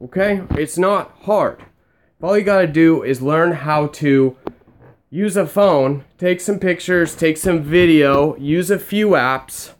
Okay? 0.00 0.42
It's 0.50 0.78
not 0.78 1.12
hard. 1.22 1.64
All 2.24 2.38
you 2.38 2.42
gotta 2.42 2.66
do 2.66 3.02
is 3.02 3.20
learn 3.20 3.52
how 3.52 3.88
to 3.88 4.34
use 5.10 5.36
a 5.36 5.46
phone, 5.46 6.04
take 6.16 6.40
some 6.40 6.58
pictures, 6.58 7.14
take 7.14 7.36
some 7.36 7.62
video, 7.62 8.34
use 8.36 8.70
a 8.70 8.78
few 8.78 9.08
apps, 9.08 9.72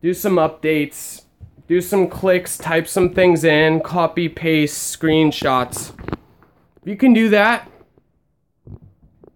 do 0.00 0.14
some 0.14 0.36
updates, 0.36 1.24
do 1.68 1.82
some 1.82 2.08
clicks, 2.08 2.56
type 2.56 2.88
some 2.88 3.12
things 3.12 3.44
in, 3.44 3.80
copy, 3.80 4.26
paste, 4.26 4.98
screenshots. 4.98 5.92
If 6.80 6.86
you 6.88 6.96
can 6.96 7.12
do 7.12 7.28
that, 7.28 7.70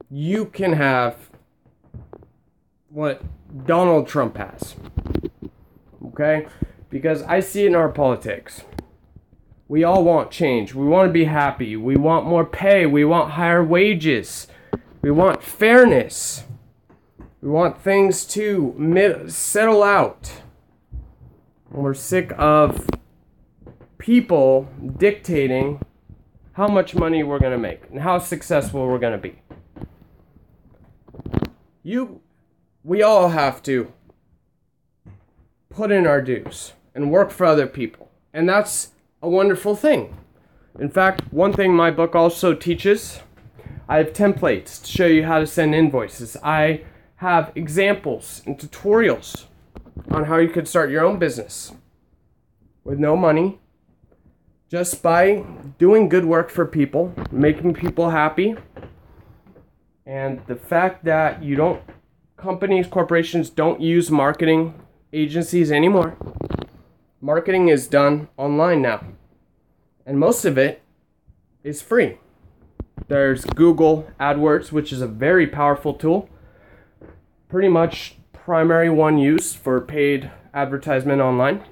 you 0.09 0.47
can 0.47 0.73
have 0.73 1.29
what 2.89 3.21
Donald 3.67 4.09
Trump 4.09 4.39
has. 4.39 4.77
Okay? 6.07 6.47
Because 6.89 7.23
I 7.25 7.41
see 7.41 7.65
it 7.65 7.67
in 7.67 7.75
our 7.75 7.91
politics. 7.91 8.63
We 9.75 9.83
all 9.83 10.05
want 10.05 10.31
change. 10.31 10.73
We 10.73 10.87
want 10.87 11.09
to 11.09 11.13
be 11.13 11.25
happy. 11.25 11.75
We 11.75 11.97
want 11.97 12.27
more 12.27 12.45
pay. 12.45 12.87
We 12.87 13.05
want 13.05 13.33
higher 13.33 13.65
wages. 13.65 14.47
We 15.03 15.11
want 15.11 15.43
fairness. 15.43 16.45
We 17.41 17.51
want 17.51 17.83
things 17.83 18.25
to 18.27 19.27
settle 19.27 19.83
out. 19.83 20.33
We're 21.73 21.93
sick 21.93 22.33
of 22.39 22.89
people 23.99 24.69
dictating 24.97 25.83
how 26.53 26.69
much 26.69 26.95
money 26.95 27.25
we're 27.25 27.41
going 27.41 27.51
to 27.51 27.59
make 27.59 27.83
and 27.91 28.01
how 28.01 28.21
successful 28.21 28.87
we're 28.87 29.01
going 29.01 29.21
to 29.21 29.29
be. 29.29 29.43
You, 31.83 32.21
we 32.85 33.03
all 33.03 33.31
have 33.31 33.61
to 33.65 33.93
put 35.69 35.91
in 35.91 36.07
our 36.07 36.23
dues. 36.23 36.75
and 36.95 37.11
work 37.11 37.33
for 37.33 37.45
other 37.45 37.67
people. 37.67 38.13
And 38.33 38.49
that's 38.49 38.94
a 39.25 39.29
wonderful 39.29 39.75
thing. 39.75 40.15
In 40.79 40.91
fact, 40.91 41.33
one 41.33 41.55
thing 41.55 41.75
my 41.75 41.91
book 41.91 42.15
also 42.15 42.53
teaches 42.53 43.21
I 43.89 43.97
have 43.97 44.13
templates 44.13 44.83
to 44.83 44.91
show 44.91 45.07
you 45.07 45.25
how 45.25 45.39
to 45.39 45.47
send 45.47 45.75
invoices. 45.75 46.37
I 46.43 46.83
have 47.17 47.53
examples 47.55 48.43
and 48.45 48.59
tutorials 48.59 49.47
on 50.11 50.25
how 50.25 50.37
you 50.37 50.49
could 50.49 50.69
start 50.69 50.91
your 50.91 51.05
own 51.05 51.19
business 51.19 51.73
with 52.83 52.99
no 52.99 53.17
money, 53.17 53.61
just 54.71 55.03
by 55.03 55.43
doing 55.79 56.11
good 56.11 56.27
work 56.27 56.51
for 56.51 56.67
people, 56.67 57.15
making 57.31 57.73
people 57.73 58.11
happy, 58.11 58.57
and 60.05 60.43
the 60.47 60.57
fact 60.57 61.05
that 61.05 61.43
you 61.43 61.57
don't, 61.57 61.83
companies, 62.37 62.87
corporations 62.87 63.49
don't 63.49 63.81
use 63.81 64.11
marketing 64.11 64.75
agencies 65.15 65.73
anymore. 65.73 66.15
Marketing 67.25 67.69
is 67.69 67.87
done 67.87 68.29
online 68.37 68.83
now, 68.83 69.03
and 70.05 70.21
most 70.21 70.45
of 70.45 70.59
it 70.59 70.83
is 71.63 71.81
free. 71.81 72.19
There's 73.09 73.47
Google 73.47 74.07
AdWords, 74.21 74.73
which 74.73 74.93
is 74.93 75.01
a 75.01 75.07
very 75.07 75.47
powerful 75.47 75.95
tool. 75.95 76.29
Pretty 77.49 77.71
much 77.71 78.17
primary 78.35 78.91
one 78.91 79.17
use 79.17 79.55
for 79.55 79.81
paid 79.81 80.31
advertisement 80.53 81.23
online. 81.23 81.65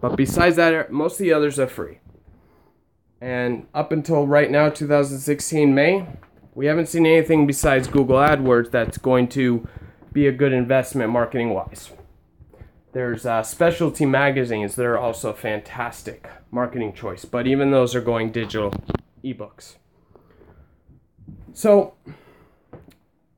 But 0.00 0.16
besides 0.16 0.56
that, 0.56 0.90
most 0.90 1.20
of 1.20 1.24
the 1.26 1.34
others 1.34 1.58
are 1.58 1.66
free. 1.66 1.98
And 3.20 3.66
up 3.74 3.92
until 3.92 4.26
right 4.26 4.50
now, 4.50 4.70
2016 4.70 5.74
May, 5.74 6.06
we 6.54 6.64
haven't 6.64 6.86
seen 6.86 7.04
anything 7.04 7.46
besides 7.46 7.88
Google 7.88 8.16
AdWords 8.16 8.70
that's 8.70 8.96
going 8.96 9.28
to 9.28 9.68
be 10.14 10.26
a 10.26 10.32
good 10.32 10.54
investment 10.54 11.10
marketing 11.10 11.50
wise. 11.50 11.90
There's 12.94 13.26
uh, 13.26 13.42
specialty 13.42 14.06
magazines 14.06 14.76
that 14.76 14.86
are 14.86 14.96
also 14.96 15.30
a 15.30 15.34
fantastic 15.34 16.28
marketing 16.52 16.92
choice, 16.92 17.24
but 17.24 17.44
even 17.44 17.72
those 17.72 17.92
are 17.96 18.00
going 18.00 18.30
digital 18.30 18.72
ebooks. 19.24 19.74
So, 21.52 21.94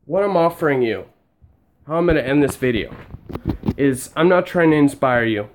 what 0.04 0.22
I'm 0.22 0.36
offering 0.36 0.82
you, 0.82 1.06
how 1.86 1.96
I'm 1.96 2.04
going 2.04 2.16
to 2.16 2.26
end 2.26 2.42
this 2.42 2.56
video, 2.56 2.94
is 3.78 4.10
I'm 4.14 4.28
not 4.28 4.46
trying 4.46 4.72
to 4.72 4.76
inspire 4.76 5.24
you 5.24 5.48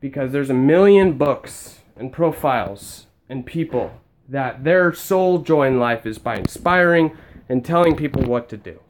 because 0.00 0.32
there's 0.32 0.50
a 0.50 0.54
million 0.54 1.16
books 1.16 1.82
and 1.96 2.12
profiles 2.12 3.06
and 3.28 3.46
people 3.46 3.92
that 4.28 4.64
their 4.64 4.92
sole 4.92 5.38
joy 5.38 5.68
in 5.68 5.78
life 5.78 6.04
is 6.04 6.18
by 6.18 6.34
inspiring 6.34 7.16
and 7.48 7.64
telling 7.64 7.94
people 7.94 8.24
what 8.24 8.48
to 8.48 8.56
do. 8.56 8.80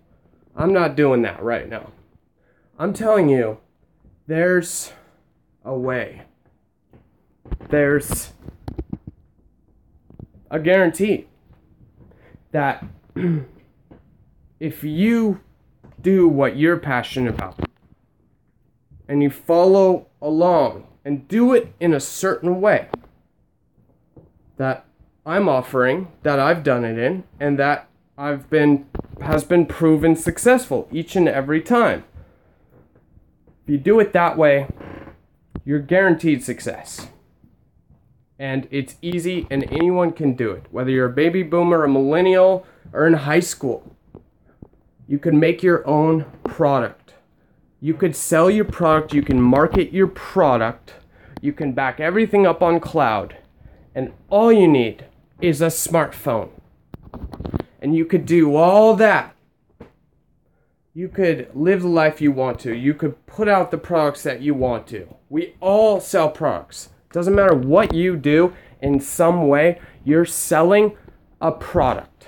I'm 0.57 0.73
not 0.73 0.97
doing 0.97 1.21
that 1.23 1.43
right 1.43 1.69
now. 1.69 1.93
I'm 2.79 2.95
telling 2.95 3.29
you, 3.29 3.59
there's 4.27 4.93
a 5.65 5.75
way. 5.75 6.23
There's 7.69 8.33
a 10.51 10.59
guarantee 10.59 11.29
that 12.53 12.85
if 14.61 14.83
you 14.85 15.41
do 16.01 16.29
what 16.29 16.57
you're 16.57 16.77
passionate 16.77 17.35
about 17.35 17.59
and 19.09 19.23
you 19.23 19.31
follow 19.31 20.07
along 20.23 20.87
and 21.05 21.27
do 21.29 21.53
it 21.53 21.73
in 21.81 21.95
a 21.95 22.01
certain 22.01 22.61
way 22.61 22.89
that 24.57 24.85
I'm 25.25 25.49
offering, 25.49 26.09
that 26.23 26.39
I've 26.39 26.63
done 26.63 26.85
it 26.85 26.99
in, 26.99 27.25
and 27.39 27.59
that 27.59 27.89
I've 28.17 28.51
been 28.51 28.87
has 29.21 29.45
been 29.45 29.67
proven 29.67 30.17
successful 30.17 30.89
each 30.91 31.15
and 31.15 31.29
every 31.29 31.61
time. 31.61 32.05
You 33.71 33.79
do 33.79 34.01
it 34.01 34.13
that 34.15 34.37
way, 34.37 34.67
you're 35.65 35.79
guaranteed 35.79 36.43
success. 36.43 37.07
And 38.37 38.67
it's 38.73 38.97
easy 39.01 39.47
and 39.49 39.63
anyone 39.71 40.11
can 40.11 40.35
do 40.35 40.51
it. 40.51 40.65
Whether 40.73 40.91
you're 40.91 41.07
a 41.07 41.13
baby 41.13 41.45
boomer, 41.45 41.85
a 41.85 41.89
millennial, 41.89 42.67
or 42.93 43.07
in 43.07 43.13
high 43.13 43.39
school. 43.39 43.95
You 45.07 45.21
can 45.21 45.39
make 45.39 45.63
your 45.63 45.87
own 45.87 46.25
product. 46.43 47.15
You 47.81 47.95
could 47.95 48.17
sell 48.17 48.51
your 48.51 48.65
product, 48.65 49.15
you 49.15 49.23
can 49.23 49.41
market 49.41 49.93
your 49.93 50.09
product, 50.09 50.95
you 51.41 51.53
can 51.53 51.71
back 51.71 52.01
everything 52.01 52.49
up 52.49 52.65
on 52.65 52.81
cloud. 52.81 53.37
And 53.95 54.13
all 54.31 54.53
you 54.53 54.67
need 54.67 55.05
is 55.41 55.63
a 55.63 55.67
smartphone. 55.67 56.51
And 57.81 57.95
you 57.95 58.05
could 58.05 58.27
do 58.27 58.57
all 58.57 58.97
that. 58.97 59.37
You 61.01 61.09
could 61.09 61.49
live 61.55 61.81
the 61.81 61.89
life 61.89 62.21
you 62.21 62.31
want 62.31 62.61
to. 62.61 62.77
You 62.77 62.93
could 62.93 63.25
put 63.25 63.49
out 63.49 63.71
the 63.71 63.79
products 63.79 64.23
that 64.25 64.43
you 64.43 64.53
want 64.53 64.87
to. 64.89 65.09
We 65.31 65.55
all 65.59 65.99
sell 65.99 66.29
products. 66.29 66.91
Doesn't 67.11 67.35
matter 67.35 67.55
what 67.55 67.95
you 67.95 68.19
do, 68.19 68.53
in 68.83 69.01
some 69.01 69.49
way, 69.49 69.81
you're 70.05 70.27
selling 70.27 70.99
a 71.41 71.53
product 71.53 72.27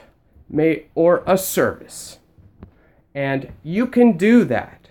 may, 0.48 0.86
or 0.94 1.22
a 1.26 1.36
service. 1.36 2.18
And 3.14 3.52
you 3.62 3.86
can 3.86 4.16
do 4.16 4.42
that 4.44 4.88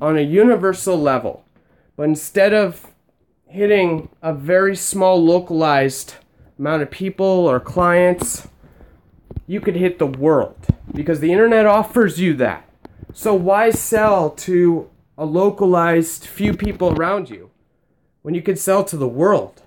on 0.00 0.16
a 0.16 0.22
universal 0.22 0.98
level. 0.98 1.44
But 1.96 2.04
instead 2.04 2.54
of 2.54 2.94
hitting 3.44 4.08
a 4.22 4.32
very 4.32 4.74
small 4.74 5.22
localized 5.22 6.14
amount 6.58 6.80
of 6.80 6.90
people 6.90 7.26
or 7.26 7.60
clients, 7.60 8.48
you 9.46 9.60
could 9.60 9.76
hit 9.76 9.98
the 9.98 10.06
world 10.06 10.56
because 10.94 11.20
the 11.20 11.30
internet 11.30 11.66
offers 11.66 12.18
you 12.18 12.32
that. 12.32 12.64
So 13.14 13.34
why 13.34 13.70
sell 13.70 14.30
to 14.30 14.90
a 15.16 15.24
localized 15.24 16.26
few 16.26 16.54
people 16.54 16.92
around 16.94 17.30
you 17.30 17.50
when 18.22 18.34
you 18.34 18.42
can 18.42 18.56
sell 18.56 18.84
to 18.84 18.96
the 18.96 19.08
world? 19.08 19.62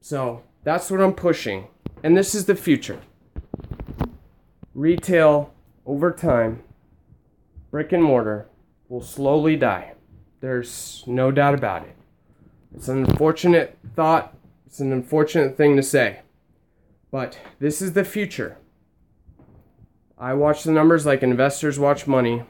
So 0.00 0.42
that's 0.64 0.90
what 0.90 1.00
I'm 1.00 1.14
pushing. 1.14 1.68
And 2.02 2.16
this 2.16 2.34
is 2.34 2.46
the 2.46 2.54
future. 2.54 3.00
Retail 4.74 5.52
over 5.86 6.10
time, 6.10 6.62
brick 7.70 7.92
and 7.92 8.02
mortar, 8.02 8.48
will 8.88 9.02
slowly 9.02 9.56
die. 9.56 9.94
There's 10.40 11.04
no 11.06 11.30
doubt 11.30 11.54
about 11.54 11.82
it. 11.82 11.94
It's 12.74 12.88
an 12.88 13.04
unfortunate 13.04 13.78
thought, 13.94 14.36
it's 14.66 14.80
an 14.80 14.92
unfortunate 14.92 15.56
thing 15.56 15.76
to 15.76 15.82
say. 15.82 16.20
But 17.10 17.38
this 17.58 17.82
is 17.82 17.92
the 17.92 18.04
future. 18.04 18.56
I 20.20 20.34
watch 20.34 20.64
the 20.64 20.70
numbers 20.70 21.06
like 21.06 21.22
investors 21.22 21.78
watch 21.78 22.06
money, 22.06 22.42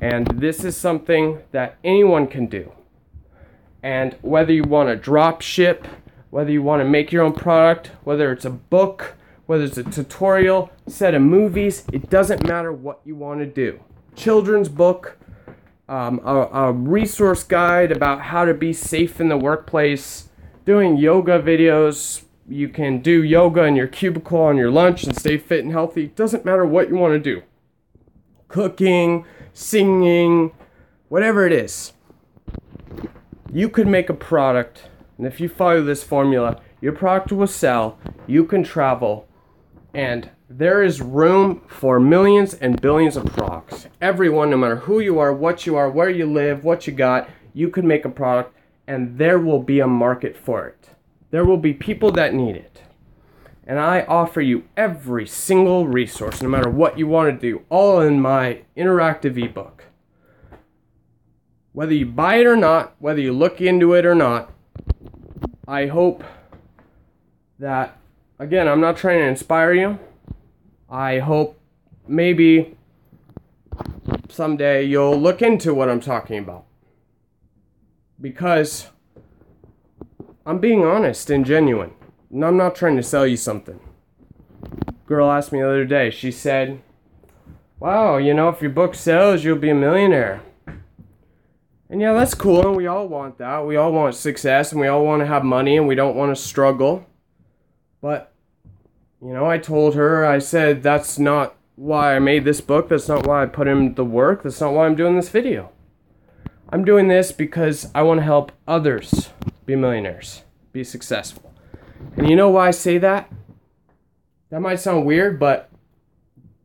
and 0.00 0.28
this 0.28 0.62
is 0.62 0.76
something 0.76 1.40
that 1.50 1.76
anyone 1.82 2.28
can 2.28 2.46
do. 2.46 2.70
And 3.82 4.16
whether 4.22 4.52
you 4.52 4.62
want 4.62 4.88
to 4.88 4.94
drop 4.94 5.40
ship, 5.40 5.88
whether 6.30 6.52
you 6.52 6.62
want 6.62 6.80
to 6.80 6.88
make 6.88 7.10
your 7.10 7.24
own 7.24 7.32
product, 7.32 7.88
whether 8.04 8.30
it's 8.30 8.44
a 8.44 8.50
book, 8.50 9.16
whether 9.46 9.64
it's 9.64 9.78
a 9.78 9.82
tutorial, 9.82 10.70
set 10.86 11.12
of 11.12 11.22
movies, 11.22 11.84
it 11.92 12.08
doesn't 12.08 12.46
matter 12.46 12.72
what 12.72 13.00
you 13.04 13.16
want 13.16 13.40
to 13.40 13.46
do. 13.46 13.80
Children's 14.14 14.68
book, 14.68 15.18
um, 15.88 16.20
a, 16.24 16.36
a 16.52 16.72
resource 16.72 17.42
guide 17.42 17.90
about 17.90 18.20
how 18.20 18.44
to 18.44 18.54
be 18.54 18.72
safe 18.72 19.20
in 19.20 19.28
the 19.28 19.36
workplace, 19.36 20.28
doing 20.64 20.96
yoga 20.96 21.42
videos. 21.42 22.22
You 22.50 22.68
can 22.68 23.00
do 23.00 23.22
yoga 23.22 23.62
in 23.62 23.76
your 23.76 23.86
cubicle 23.86 24.40
on 24.40 24.56
your 24.56 24.72
lunch 24.72 25.04
and 25.04 25.16
stay 25.16 25.38
fit 25.38 25.62
and 25.62 25.70
healthy. 25.70 26.08
Doesn't 26.08 26.44
matter 26.44 26.66
what 26.66 26.88
you 26.88 26.96
want 26.96 27.14
to 27.14 27.20
do. 27.20 27.44
Cooking, 28.48 29.24
singing, 29.52 30.50
whatever 31.08 31.46
it 31.46 31.52
is. 31.52 31.92
You 33.52 33.68
could 33.68 33.86
make 33.86 34.10
a 34.10 34.14
product, 34.14 34.88
and 35.16 35.28
if 35.28 35.40
you 35.40 35.48
follow 35.48 35.84
this 35.84 36.02
formula, 36.02 36.60
your 36.80 36.92
product 36.92 37.30
will 37.30 37.46
sell, 37.46 37.98
you 38.26 38.44
can 38.44 38.64
travel, 38.64 39.28
and 39.94 40.30
there 40.48 40.82
is 40.82 41.00
room 41.00 41.62
for 41.68 42.00
millions 42.00 42.54
and 42.54 42.80
billions 42.80 43.16
of 43.16 43.26
products. 43.26 43.86
Everyone, 44.00 44.50
no 44.50 44.56
matter 44.56 44.76
who 44.76 44.98
you 44.98 45.20
are, 45.20 45.32
what 45.32 45.66
you 45.66 45.76
are, 45.76 45.88
where 45.88 46.10
you 46.10 46.26
live, 46.26 46.64
what 46.64 46.88
you 46.88 46.92
got, 46.92 47.30
you 47.54 47.68
can 47.68 47.86
make 47.86 48.04
a 48.04 48.10
product 48.10 48.56
and 48.88 49.18
there 49.18 49.38
will 49.38 49.62
be 49.62 49.78
a 49.78 49.86
market 49.86 50.36
for 50.36 50.66
it. 50.66 50.89
There 51.30 51.44
will 51.44 51.58
be 51.58 51.72
people 51.72 52.10
that 52.12 52.34
need 52.34 52.56
it. 52.56 52.82
And 53.66 53.78
I 53.78 54.02
offer 54.02 54.40
you 54.40 54.64
every 54.76 55.26
single 55.26 55.86
resource, 55.86 56.42
no 56.42 56.48
matter 56.48 56.68
what 56.68 56.98
you 56.98 57.06
want 57.06 57.30
to 57.32 57.40
do, 57.40 57.62
all 57.68 58.00
in 58.00 58.20
my 58.20 58.62
interactive 58.76 59.36
ebook. 59.36 59.84
Whether 61.72 61.94
you 61.94 62.06
buy 62.06 62.36
it 62.36 62.46
or 62.46 62.56
not, 62.56 62.96
whether 62.98 63.20
you 63.20 63.32
look 63.32 63.60
into 63.60 63.94
it 63.94 64.04
or 64.04 64.14
not, 64.14 64.52
I 65.68 65.86
hope 65.86 66.24
that, 67.60 67.96
again, 68.40 68.66
I'm 68.66 68.80
not 68.80 68.96
trying 68.96 69.20
to 69.20 69.26
inspire 69.26 69.72
you. 69.72 70.00
I 70.88 71.20
hope 71.20 71.60
maybe 72.08 72.76
someday 74.28 74.82
you'll 74.82 75.16
look 75.16 75.42
into 75.42 75.72
what 75.72 75.88
I'm 75.88 76.00
talking 76.00 76.38
about. 76.38 76.64
Because 78.20 78.88
I'm 80.46 80.58
being 80.58 80.84
honest 80.84 81.28
and 81.30 81.44
genuine. 81.44 81.92
And 82.30 82.44
I'm 82.44 82.56
not 82.56 82.74
trying 82.74 82.96
to 82.96 83.02
sell 83.02 83.26
you 83.26 83.36
something. 83.36 83.80
Girl 85.06 85.30
asked 85.30 85.52
me 85.52 85.60
the 85.60 85.66
other 85.66 85.84
day, 85.84 86.10
she 86.10 86.30
said, 86.30 86.80
Wow, 87.78 88.18
you 88.18 88.34
know, 88.34 88.48
if 88.48 88.60
your 88.60 88.70
book 88.70 88.94
sells, 88.94 89.42
you'll 89.42 89.58
be 89.58 89.70
a 89.70 89.74
millionaire. 89.74 90.42
And 91.88 92.00
yeah, 92.00 92.12
that's 92.12 92.34
cool, 92.34 92.66
and 92.66 92.76
we 92.76 92.86
all 92.86 93.08
want 93.08 93.38
that. 93.38 93.66
We 93.66 93.76
all 93.76 93.90
want 93.90 94.14
success, 94.14 94.70
and 94.70 94.80
we 94.80 94.86
all 94.86 95.04
want 95.04 95.20
to 95.20 95.26
have 95.26 95.42
money, 95.42 95.76
and 95.76 95.88
we 95.88 95.96
don't 95.96 96.14
want 96.14 96.34
to 96.36 96.40
struggle. 96.40 97.04
But, 98.00 98.32
you 99.20 99.32
know, 99.32 99.46
I 99.46 99.58
told 99.58 99.94
her, 99.94 100.24
I 100.24 100.38
said, 100.38 100.82
that's 100.82 101.18
not 101.18 101.56
why 101.74 102.14
I 102.14 102.18
made 102.18 102.44
this 102.44 102.60
book. 102.60 102.90
That's 102.90 103.08
not 103.08 103.26
why 103.26 103.42
I 103.42 103.46
put 103.46 103.66
in 103.66 103.94
the 103.94 104.04
work. 104.04 104.44
That's 104.44 104.60
not 104.60 104.72
why 104.72 104.86
I'm 104.86 104.94
doing 104.94 105.16
this 105.16 105.30
video. 105.30 105.70
I'm 106.68 106.84
doing 106.84 107.08
this 107.08 107.32
because 107.32 107.90
I 107.94 108.02
want 108.02 108.20
to 108.20 108.24
help 108.24 108.52
others 108.68 109.30
be 109.70 109.76
millionaires, 109.76 110.42
be 110.72 110.82
successful. 110.82 111.54
And 112.16 112.28
you 112.28 112.34
know 112.34 112.48
why 112.48 112.66
I 112.66 112.70
say 112.72 112.98
that? 112.98 113.32
That 114.48 114.60
might 114.60 114.80
sound 114.80 115.06
weird, 115.06 115.38
but 115.38 115.70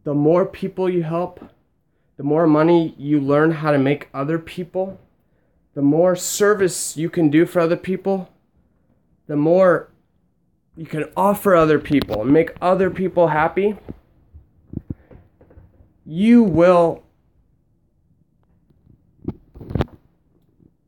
the 0.04 0.16
more 0.16 0.44
people 0.44 0.90
you 0.90 1.04
help, 1.04 1.40
the 2.18 2.24
more 2.24 2.48
money 2.48 2.96
you 2.98 3.20
learn 3.20 3.52
how 3.52 3.72
to 3.72 3.78
make 3.78 4.10
other 4.12 4.40
people, 4.40 5.00
the 5.76 5.84
more 5.84 6.16
service 6.16 6.98
you 6.98 7.12
can 7.12 7.30
do 7.30 7.46
for 7.46 7.60
other 7.60 7.78
people, 7.78 8.28
the 9.28 9.36
more 9.36 9.92
you 10.76 10.88
can 10.88 11.06
offer 11.16 11.56
other 11.56 11.78
people 11.78 12.24
and 12.24 12.32
make 12.32 12.56
other 12.60 12.90
people 12.90 13.28
happy, 13.28 13.78
you 16.08 16.42
will 16.42 17.04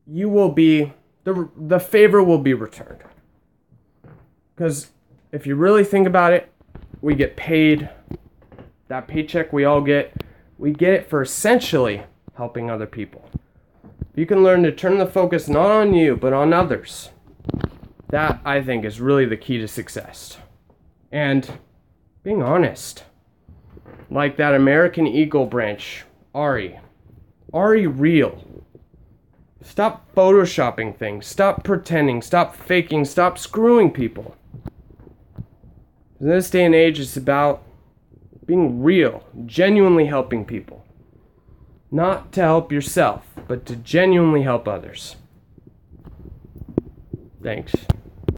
you 0.04 0.28
will 0.28 0.50
be 0.50 0.92
the 1.28 1.48
the 1.56 1.80
favor 1.80 2.22
will 2.22 2.38
be 2.38 2.54
returned. 2.54 3.02
Cuz 4.56 4.90
if 5.30 5.46
you 5.46 5.54
really 5.54 5.84
think 5.84 6.06
about 6.06 6.32
it, 6.32 6.50
we 7.00 7.14
get 7.14 7.36
paid 7.36 7.88
that 8.88 9.06
paycheck 9.06 9.52
we 9.52 9.64
all 9.64 9.82
get, 9.82 10.12
we 10.58 10.72
get 10.72 10.94
it 10.94 11.08
for 11.08 11.22
essentially 11.22 12.02
helping 12.34 12.70
other 12.70 12.86
people. 12.86 13.28
You 14.14 14.26
can 14.26 14.42
learn 14.42 14.62
to 14.64 14.72
turn 14.72 14.98
the 14.98 15.06
focus 15.06 15.48
not 15.48 15.70
on 15.70 15.94
you, 15.94 16.16
but 16.16 16.32
on 16.32 16.52
others. 16.52 17.10
That, 18.08 18.40
I 18.44 18.62
think, 18.62 18.84
is 18.84 19.00
really 19.00 19.26
the 19.26 19.36
key 19.36 19.58
to 19.58 19.68
success. 19.68 20.38
And 21.12 21.58
being 22.22 22.42
honest. 22.42 23.04
Like 24.10 24.36
that 24.38 24.54
American 24.54 25.06
Eagle 25.06 25.44
branch, 25.44 26.04
Aerie. 26.34 26.80
Aerie 27.54 27.86
real. 27.86 28.42
Stop 29.62 30.14
photoshopping 30.14 30.96
things. 30.96 31.26
Stop 31.26 31.64
pretending. 31.64 32.22
Stop 32.22 32.54
faking. 32.54 33.04
Stop 33.04 33.38
screwing 33.38 33.90
people. 33.90 34.36
In 36.20 36.28
this 36.28 36.50
day 36.50 36.64
and 36.64 36.74
age, 36.74 36.98
it's 36.98 37.16
about 37.16 37.62
being 38.46 38.82
real, 38.82 39.24
genuinely 39.46 40.06
helping 40.06 40.44
people. 40.44 40.84
Not 41.90 42.32
to 42.32 42.40
help 42.40 42.72
yourself, 42.72 43.26
but 43.46 43.66
to 43.66 43.76
genuinely 43.76 44.42
help 44.42 44.66
others. 44.66 45.16
Thanks. 47.42 47.74